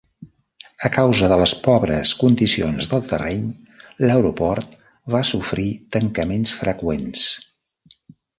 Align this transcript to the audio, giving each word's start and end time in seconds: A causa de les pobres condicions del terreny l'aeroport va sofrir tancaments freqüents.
A 0.87 0.89
causa 0.93 1.27
de 1.31 1.35
les 1.41 1.51
pobres 1.67 2.13
condicions 2.21 2.87
del 2.93 3.05
terreny 3.11 3.45
l'aeroport 4.05 4.75
va 5.17 5.23
sofrir 5.33 5.67
tancaments 5.99 6.57
freqüents. 6.63 7.29